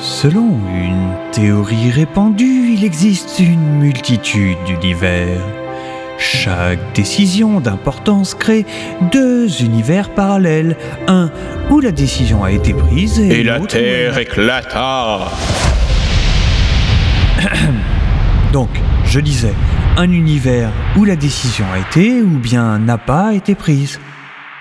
Selon 0.00 0.60
une 0.72 1.12
théorie 1.32 1.90
répandue, 1.90 2.74
il 2.74 2.84
existe 2.84 3.40
une 3.40 3.80
multitude 3.80 4.56
d'univers. 4.64 5.40
Chaque 6.18 6.94
décision 6.94 7.58
d'importance 7.58 8.34
crée 8.34 8.64
deux 9.10 9.60
univers 9.60 10.10
parallèles, 10.10 10.76
un 11.08 11.32
où 11.70 11.80
la 11.80 11.90
décision 11.90 12.44
a 12.44 12.52
été 12.52 12.74
prise 12.74 13.18
et, 13.18 13.40
Et 13.40 13.42
la 13.42 13.58
où 13.58 13.66
terre 13.66 14.18
éclata. 14.18 15.32
Donc, 18.52 18.70
je 19.04 19.18
disais, 19.18 19.54
un 19.96 20.12
univers 20.12 20.70
où 20.96 21.04
la 21.04 21.16
décision 21.16 21.66
a 21.74 21.78
été 21.80 22.22
ou 22.22 22.38
bien 22.38 22.78
n'a 22.78 22.98
pas 22.98 23.34
été 23.34 23.56
prise. 23.56 23.98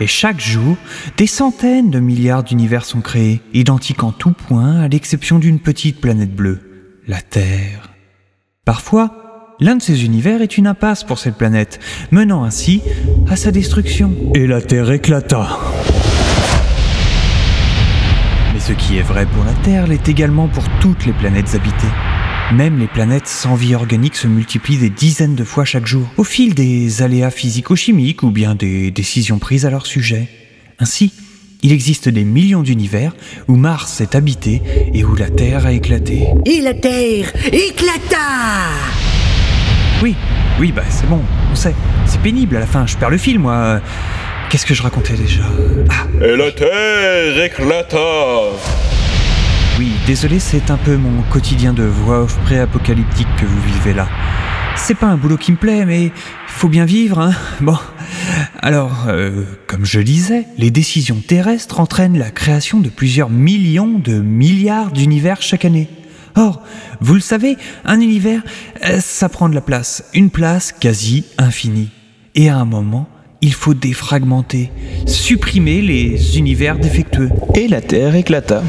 Et 0.00 0.08
chaque 0.08 0.40
jour, 0.40 0.76
des 1.16 1.28
centaines 1.28 1.90
de 1.90 2.00
milliards 2.00 2.42
d'univers 2.42 2.84
sont 2.84 3.00
créés, 3.00 3.40
identiques 3.52 4.02
en 4.02 4.10
tout 4.10 4.32
point 4.32 4.80
à 4.80 4.88
l'exception 4.88 5.38
d'une 5.38 5.60
petite 5.60 6.00
planète 6.00 6.34
bleue, 6.34 6.98
la 7.06 7.20
Terre. 7.20 7.90
Parfois, 8.64 9.56
l'un 9.60 9.76
de 9.76 9.82
ces 9.82 10.04
univers 10.04 10.42
est 10.42 10.58
une 10.58 10.66
impasse 10.66 11.04
pour 11.04 11.20
cette 11.20 11.36
planète, 11.36 11.78
menant 12.10 12.42
ainsi 12.42 12.82
à 13.30 13.36
sa 13.36 13.52
destruction. 13.52 14.12
Et 14.34 14.48
la 14.48 14.60
Terre 14.60 14.90
éclata. 14.90 15.60
Mais 18.52 18.60
ce 18.60 18.72
qui 18.72 18.98
est 18.98 19.02
vrai 19.02 19.26
pour 19.26 19.44
la 19.44 19.52
Terre 19.62 19.86
l'est 19.86 20.08
également 20.08 20.48
pour 20.48 20.64
toutes 20.80 21.06
les 21.06 21.12
planètes 21.12 21.54
habitées. 21.54 22.13
Même 22.52 22.78
les 22.78 22.86
planètes 22.86 23.26
sans 23.26 23.54
vie 23.54 23.74
organique 23.74 24.14
se 24.16 24.26
multiplient 24.28 24.76
des 24.78 24.90
dizaines 24.90 25.34
de 25.34 25.44
fois 25.44 25.64
chaque 25.64 25.86
jour, 25.86 26.06
au 26.16 26.24
fil 26.24 26.54
des 26.54 27.02
aléas 27.02 27.30
physico-chimiques 27.30 28.22
ou 28.22 28.30
bien 28.30 28.54
des 28.54 28.90
décisions 28.90 29.38
prises 29.38 29.66
à 29.66 29.70
leur 29.70 29.86
sujet. 29.86 30.28
Ainsi, 30.78 31.12
il 31.62 31.72
existe 31.72 32.08
des 32.08 32.24
millions 32.24 32.62
d'univers 32.62 33.12
où 33.48 33.56
Mars 33.56 34.00
est 34.00 34.14
habité 34.14 34.62
et 34.92 35.04
où 35.04 35.16
la 35.16 35.30
Terre 35.30 35.66
a 35.66 35.72
éclaté. 35.72 36.26
Et 36.44 36.60
la 36.60 36.74
terre 36.74 37.32
éclata 37.46 38.18
Oui, 40.02 40.14
oui, 40.60 40.70
bah 40.70 40.82
c'est 40.90 41.08
bon, 41.08 41.22
on 41.50 41.56
sait. 41.56 41.74
C'est 42.06 42.20
pénible 42.20 42.56
à 42.56 42.60
la 42.60 42.66
fin, 42.66 42.86
je 42.86 42.96
perds 42.96 43.10
le 43.10 43.18
fil, 43.18 43.38
moi. 43.38 43.80
Qu'est-ce 44.50 44.66
que 44.66 44.74
je 44.74 44.82
racontais 44.82 45.14
déjà? 45.14 45.42
Ah, 45.90 46.24
Et 46.24 46.36
la 46.36 46.52
terre 46.52 47.42
éclata. 47.42 47.98
Oui, 49.78 49.92
désolé, 50.06 50.38
c'est 50.38 50.70
un 50.70 50.76
peu 50.76 50.96
mon 50.96 51.22
quotidien 51.22 51.72
de 51.72 51.82
voix 51.82 52.20
off 52.22 52.38
pré-apocalyptique 52.44 53.26
que 53.36 53.44
vous 53.44 53.60
vivez 53.62 53.92
là. 53.92 54.08
C'est 54.76 54.94
pas 54.94 55.06
un 55.06 55.16
boulot 55.16 55.36
qui 55.36 55.50
me 55.50 55.56
plaît, 55.56 55.84
mais 55.84 56.12
faut 56.46 56.68
bien 56.68 56.84
vivre, 56.84 57.18
hein. 57.18 57.32
Bon. 57.60 57.76
Alors, 58.60 59.06
euh, 59.08 59.42
comme 59.66 59.84
je 59.84 59.98
disais, 59.98 60.46
les 60.58 60.70
décisions 60.70 61.20
terrestres 61.26 61.80
entraînent 61.80 62.18
la 62.18 62.30
création 62.30 62.78
de 62.78 62.88
plusieurs 62.88 63.30
millions 63.30 63.98
de 63.98 64.20
milliards 64.20 64.92
d'univers 64.92 65.42
chaque 65.42 65.64
année. 65.64 65.88
Or, 66.36 66.62
vous 67.00 67.14
le 67.14 67.20
savez, 67.20 67.56
un 67.84 68.00
univers, 68.00 68.42
euh, 68.84 69.00
ça 69.00 69.28
prend 69.28 69.48
de 69.48 69.54
la 69.54 69.60
place, 69.60 70.04
une 70.14 70.30
place 70.30 70.70
quasi 70.72 71.24
infinie. 71.36 71.90
Et 72.36 72.48
à 72.48 72.56
un 72.58 72.64
moment, 72.64 73.08
il 73.40 73.52
faut 73.52 73.74
défragmenter, 73.74 74.70
supprimer 75.06 75.82
les 75.82 76.38
univers 76.38 76.78
défectueux. 76.78 77.30
Et 77.54 77.66
la 77.66 77.80
Terre 77.80 78.14
éclata. 78.14 78.62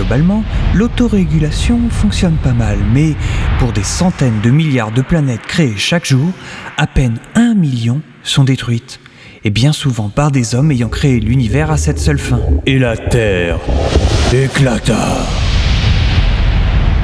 Globalement, 0.00 0.42
l'autorégulation 0.72 1.78
fonctionne 1.90 2.36
pas 2.42 2.54
mal, 2.54 2.78
mais 2.94 3.12
pour 3.58 3.70
des 3.72 3.82
centaines 3.82 4.40
de 4.40 4.48
milliards 4.48 4.92
de 4.92 5.02
planètes 5.02 5.42
créées 5.42 5.76
chaque 5.76 6.06
jour, 6.06 6.32
à 6.78 6.86
peine 6.86 7.18
un 7.34 7.52
million 7.52 8.00
sont 8.22 8.44
détruites. 8.44 8.98
Et 9.44 9.50
bien 9.50 9.72
souvent 9.72 10.08
par 10.08 10.30
des 10.30 10.54
hommes 10.54 10.72
ayant 10.72 10.88
créé 10.88 11.20
l'univers 11.20 11.70
à 11.70 11.76
cette 11.76 11.98
seule 11.98 12.18
fin. 12.18 12.40
Et 12.64 12.78
la 12.78 12.96
Terre 12.96 13.58
éclata. 14.32 15.18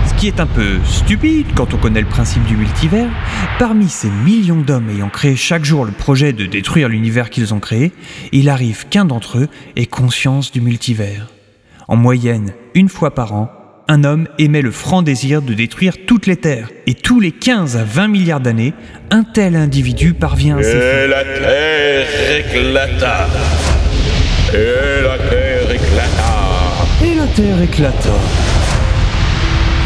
Ce 0.07 0.15
qui 0.15 0.29
est 0.29 0.41
un 0.41 0.47
peu 0.47 0.79
stupide 0.87 1.49
quand 1.55 1.75
on 1.75 1.77
connaît 1.77 2.01
le 2.01 2.09
principe 2.09 2.45
du 2.45 2.57
multivers, 2.57 3.11
parmi 3.59 3.91
ces 3.91 4.09
millions 4.09 4.63
d'hommes 4.63 4.89
ayant 4.89 5.11
créé 5.11 5.37
chaque 5.37 5.67
jour 5.67 5.85
le 5.85 5.93
projet 5.93 6.33
de 6.33 6.47
détruire 6.47 6.89
l'univers 6.89 7.29
qu'ils 7.29 7.53
ont 7.53 7.61
créé, 7.61 7.93
il 8.33 8.49
arrive 8.49 8.87
qu'un 8.89 9.05
d'entre 9.05 9.37
eux 9.37 9.49
ait 9.77 9.85
conscience 9.85 10.51
du 10.51 10.63
multivers. 10.63 11.27
En 11.89 11.95
moyenne, 11.97 12.53
une 12.75 12.89
fois 12.89 13.15
par 13.15 13.33
an, 13.33 13.49
un 13.87 14.03
homme 14.03 14.27
émet 14.39 14.63
le 14.63 14.73
franc 14.73 15.03
désir 15.03 15.41
de 15.41 15.55
détruire 15.55 15.95
toutes 16.05 16.27
les 16.27 16.37
terres, 16.37 16.71
et 16.89 16.95
tous 16.95 17.21
les 17.21 17.31
15 17.31 17.77
à 17.77 17.85
20 17.85 18.09
milliards 18.09 18.41
d'années, 18.41 18.75
un 19.13 19.23
tel 19.23 19.55
individu 19.55 20.13
parvient 20.13 20.59
à 20.59 20.63
ses 20.65 20.73
fins. 20.73 21.05
Et 21.05 21.07
la 21.07 21.25
terre 21.25 22.07
éclata. 22.39 23.29
Et 24.53 25.03
la 25.03 25.19
terre 25.31 25.71
éclata. 25.71 26.47
Et 27.05 27.15
la 27.15 27.27
Terre 27.27 27.63
éclata. 27.63 28.56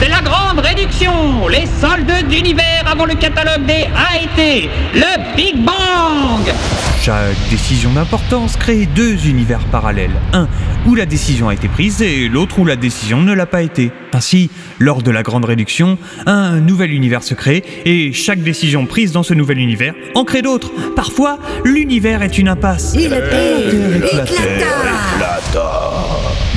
C'est 0.01 0.09
la 0.09 0.23
grande 0.23 0.61
réduction 0.61 1.47
Les 1.49 1.67
soldes 1.67 2.27
d'univers 2.27 2.85
avant 2.91 3.05
le 3.05 3.15
catalogue 3.15 3.67
des 3.67 3.85
AET 3.85 4.71
Le 4.95 5.37
Big 5.37 5.57
Bang 5.63 6.55
Chaque 7.03 7.37
décision 7.51 7.93
d'importance 7.93 8.57
crée 8.57 8.87
deux 8.87 9.27
univers 9.27 9.61
parallèles. 9.67 10.15
Un 10.33 10.49
où 10.87 10.95
la 10.95 11.05
décision 11.05 11.51
a 11.51 11.55
été 11.55 11.69
prise 11.69 12.01
et 12.01 12.29
l'autre 12.29 12.59
où 12.61 12.65
la 12.65 12.77
décision 12.77 13.21
ne 13.21 13.35
l'a 13.35 13.45
pas 13.45 13.61
été. 13.61 13.93
Ainsi, 14.15 14.49
lors 14.79 15.03
de 15.03 15.11
la 15.11 15.23
grande 15.23 15.45
réduction, 15.45 15.99
un 16.25 16.61
nouvel 16.61 16.93
univers 16.93 17.23
se 17.23 17.35
crée 17.35 17.63
et 17.85 18.15
chaque 18.15 18.41
décision 18.41 18.87
prise 18.87 19.13
dans 19.13 19.23
ce 19.23 19.35
nouvel 19.35 19.59
univers 19.59 19.93
en 20.15 20.25
crée 20.25 20.41
d'autres. 20.41 20.73
Parfois, 20.97 21.39
l'univers 21.63 22.23
est 22.23 22.39
une 22.39 22.49
impasse. 22.49 22.95
Éclata 22.95 23.37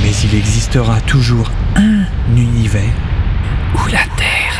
Mais 0.02 0.12
il 0.24 0.34
existera 0.34 0.98
toujours 1.02 1.50
un 1.76 2.04
univers 2.34 3.13
où 3.74 3.86
la 3.88 4.04
Terre 4.16 4.53